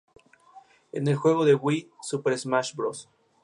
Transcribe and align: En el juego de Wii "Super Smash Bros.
En 0.93 1.07
el 1.07 1.15
juego 1.15 1.45
de 1.45 1.53
Wii 1.53 1.91
"Super 2.01 2.35
Smash 2.35 2.73
Bros. 2.73 3.07